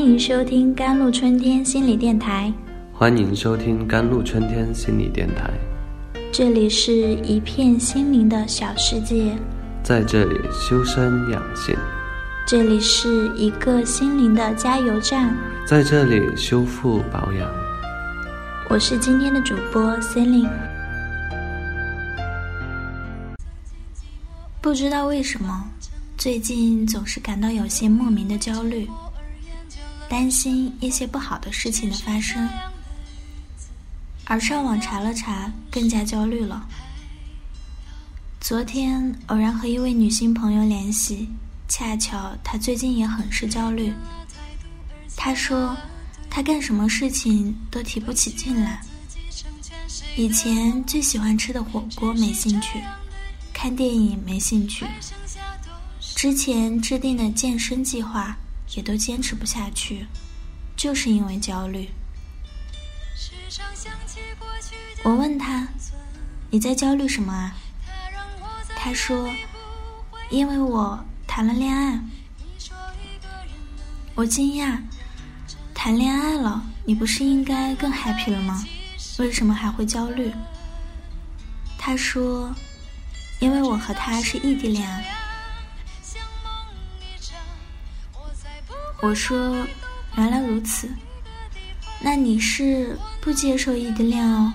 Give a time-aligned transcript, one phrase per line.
[0.00, 2.50] 欢迎收听甘露春天心理电台。
[2.90, 5.50] 欢迎收听甘露春天心理电台。
[6.32, 9.36] 这里是一片心灵的小世界，
[9.82, 11.76] 在这里修身养性。
[12.46, 17.46] 这里是一个心灵的加油站，在这里修复保养。
[18.70, 20.48] 我是今天的主播 Celine。
[24.62, 25.66] 不知道为什么，
[26.16, 28.88] 最近总是感到有些莫名的焦虑。
[30.10, 32.48] 担心一些不好的事情的发生，
[34.24, 36.68] 而上网查了查，更加焦虑了。
[38.40, 41.28] 昨天偶然和一位女性朋友联系，
[41.68, 43.92] 恰巧她最近也很是焦虑。
[45.16, 45.76] 她说，
[46.28, 48.82] 她干什么事情都提不起劲来。
[50.16, 52.82] 以前最喜欢吃的火锅没兴趣，
[53.52, 54.84] 看电影没兴趣，
[56.00, 58.36] 之前制定的健身计划。
[58.74, 60.06] 也都坚持不下去，
[60.76, 61.90] 就是因为焦虑。
[65.02, 65.66] 我问他
[66.50, 67.56] ：“你在焦虑什么啊？”
[68.76, 69.28] 他说
[70.30, 72.00] ：“因为我谈了恋爱。”
[74.14, 74.78] 我惊讶
[75.74, 78.64] ：“谈恋爱了，你不是应该更 happy 了吗？
[79.18, 80.32] 为什么还会焦虑？”
[81.76, 82.54] 他说
[83.40, 84.88] ：“因为我和他是异地恋。”
[89.02, 89.66] 我说
[90.16, 90.88] ：“原来如此，
[92.00, 94.52] 那你是不接受异地恋哦？”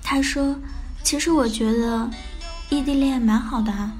[0.00, 0.56] 他说
[1.02, 2.08] ：“其实我觉得
[2.70, 3.92] 异地恋蛮好的啊，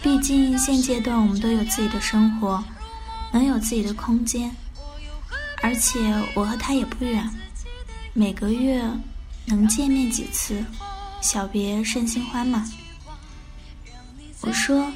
[0.00, 2.62] 毕竟现阶段我们都有自己的生活，
[3.32, 4.54] 能有自己的空间，
[5.60, 5.98] 而且
[6.34, 7.28] 我和他也不远，
[8.12, 8.80] 每个月
[9.46, 10.64] 能见面几次，
[11.20, 12.64] 小别胜新欢嘛。”
[14.42, 14.90] 我说：“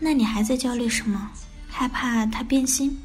[0.00, 1.30] 那你还在焦虑什么？”
[1.72, 3.02] 害怕他变心，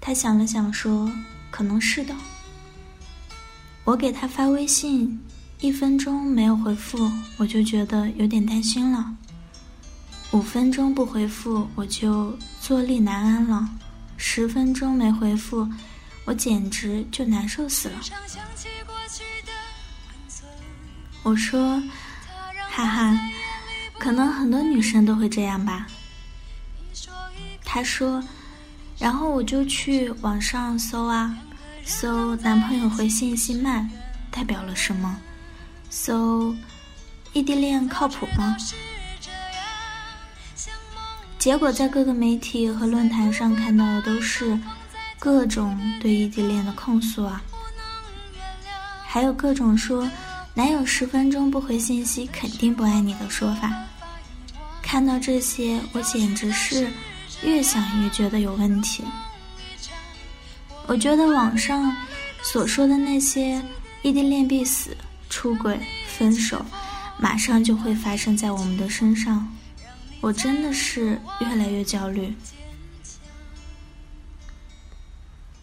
[0.00, 1.10] 他想了想说
[1.50, 2.14] ：“可能是的。”
[3.84, 5.18] 我给他发微信，
[5.60, 9.02] 一分钟没有回复，我就觉得有点担心了；
[10.32, 13.66] 五分钟不回复，我就坐立难安了；
[14.18, 15.66] 十分钟没回复，
[16.26, 18.00] 我简直就难受死了。
[21.22, 21.82] 我说
[22.68, 23.18] ：“哈哈，
[23.98, 25.86] 可能很多女生都会这样吧。”
[27.64, 28.22] 他说，
[28.98, 31.36] 然后我就去网上搜啊，
[31.84, 33.88] 搜男朋友回信息慢
[34.30, 35.16] 代表了什么，
[35.90, 36.54] 搜
[37.32, 38.56] 异地恋靠谱吗？
[41.38, 44.58] 结果在各个媒体和论坛上看到的都是
[45.18, 47.40] 各种对异地恋的控诉啊，
[49.06, 50.10] 还有各种说
[50.54, 53.72] 男友十分钟不回信息肯定不爱你的说法。
[54.82, 56.90] 看到这些，我简直是。
[57.42, 59.04] 越想越觉得有问题。
[60.86, 61.94] 我觉得网上
[62.42, 63.62] 所说的那些
[64.02, 64.96] 异地恋必死、
[65.28, 66.64] 出轨、分手，
[67.18, 69.46] 马上就会发生在我们的身上。
[70.20, 72.34] 我真的是越来越焦虑。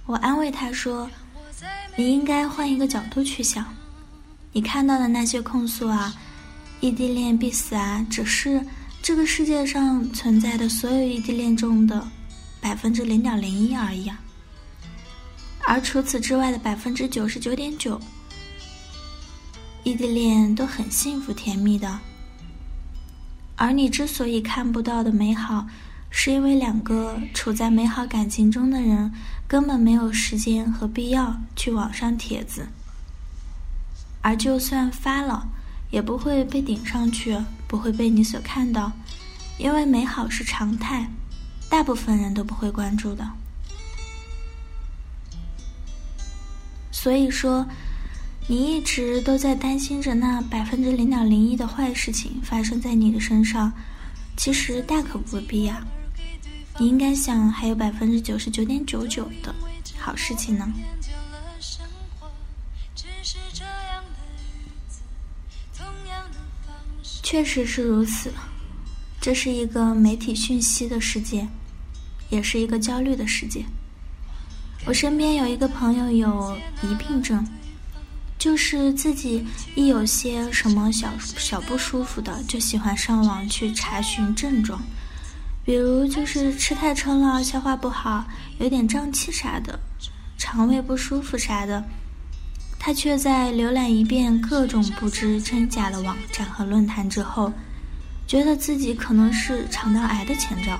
[0.06, 1.10] 我安慰他说
[1.98, 3.66] ：“你应该换一个角度去想，
[4.54, 6.14] 你看到的那些控诉啊，
[6.80, 8.64] 异地恋必死啊，只是……”
[9.06, 12.08] 这个世界上存在的所有异地恋中的
[12.60, 14.20] 百分之零点零一而已啊，
[15.68, 18.02] 而除此之外的百分之九十九点九，
[19.84, 22.00] 异地恋都很幸福甜蜜的。
[23.56, 25.68] 而你之所以看不到的美好，
[26.10, 29.14] 是因为两个处在美好感情中的人
[29.48, 32.70] 根本没有时间和必要去网上帖子，
[34.22, 35.48] 而就算发了。
[35.96, 37.38] 也不会被顶上去，
[37.70, 38.92] 不会被你所看到，
[39.58, 41.10] 因为美好是常态，
[41.70, 43.26] 大部分人都不会关注的。
[46.92, 47.66] 所以说，
[48.46, 53.72] 你一直都在担心着那百分之零点零一的坏事情发生在你的身上，
[54.36, 55.82] 其实大可不必呀。
[56.78, 59.56] 你应该想，还有百分之九十九点九九的
[59.98, 60.70] 好事情呢。
[67.36, 68.32] 确实是如此，
[69.20, 71.46] 这是一个媒体讯息的世界，
[72.30, 73.66] 也是一个焦虑的世界。
[74.86, 77.46] 我身边有一个朋友有疑病症，
[78.40, 79.46] 就是自己
[79.76, 84.82] 一有些什么小小不舒服的，就喜欢上网去查询症状，
[85.66, 88.24] 比如就是吃太撑了、消化不好、
[88.60, 89.78] 有点胀气啥的、
[90.38, 91.84] 肠胃不舒服啥的。
[92.86, 97.52] 他却在浏览一遍各种不知真假的网站和论坛之后，
[98.28, 100.80] 觉得自己可能是肠道癌的前兆。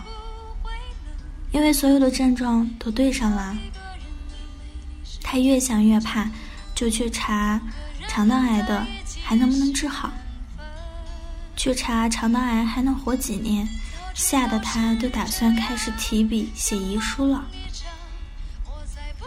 [1.52, 3.58] 因为所有的症状都对上了。
[5.24, 6.30] 他越想越怕，
[6.76, 7.60] 就去查
[8.08, 8.86] 肠道癌的
[9.24, 10.12] 还能不能治好，
[11.56, 13.68] 去查肠道癌还能活几年，
[14.14, 17.44] 吓得他都打算开始提笔写遗书了。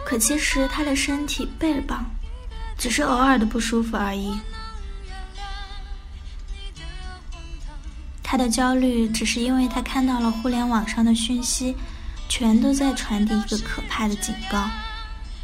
[0.05, 2.09] 可其实他的身体倍儿棒，
[2.79, 4.33] 只是偶尔的不舒服而已。
[8.23, 11.75] 他的焦虑只是因为他看到了互联网上的讯息，
[12.29, 14.69] 全都在传递一个可怕的警告：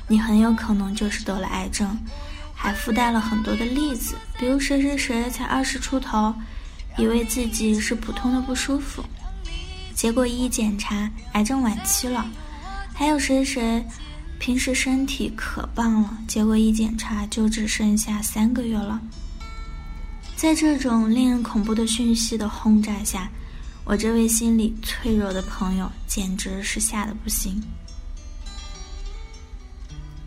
[0.08, 1.98] 你很有可能就是得了癌症，
[2.54, 6.34] 还附带了很多的例子，比如谁谁谁才二十出头，
[6.96, 9.04] 以为自己是普通的不舒服，
[9.96, 12.24] 结果一检查癌症晚期了；
[12.94, 13.84] 还有谁谁。
[14.46, 19.02] 平时身体可棒了，结果一检查就只剩下三个月了。
[20.36, 23.28] 在这种令人恐怖的讯息的轰炸下，
[23.84, 27.60] 我这位心理脆弱的朋友简直是吓得不行。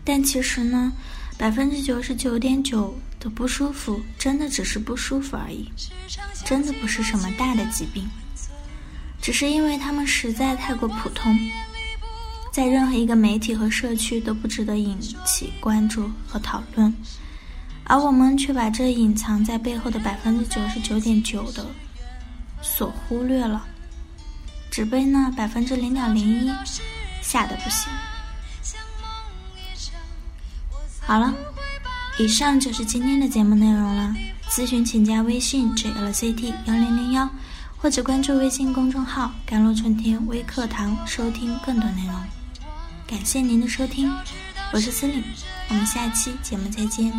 [0.05, 0.93] 但其实呢，
[1.39, 5.71] 百分之九十九点九的不舒服真的只是不舒服而已，
[6.45, 8.05] 真的不是什么大的疾病，
[9.23, 11.39] 只是因为他们实在太过普通。
[12.59, 16.93] 在任何一个媒体和社区都不值得引起关注和讨论，
[17.85, 21.65] 而我们却把这隐藏在背后的百分之九十九点九的
[22.61, 23.65] 所忽略了，
[24.73, 26.51] 只被那百分之零点零一
[27.23, 27.93] 吓得不行。
[30.99, 31.33] 好了，
[32.19, 34.13] 以上就是今天的节目内容了。
[34.51, 37.31] 咨询请加微信 jlct 幺零零幺，
[37.77, 42.15] 或者关注微信公众号“甘露春天微课堂”收听更多内容。
[43.09, 44.15] 感谢您的收听，
[44.71, 45.25] 我是司令，
[45.71, 47.11] 我们下期节目再见。